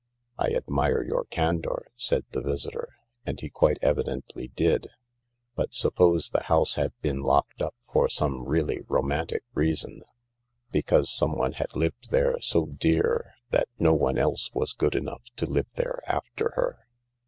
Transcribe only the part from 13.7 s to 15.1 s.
no one else was good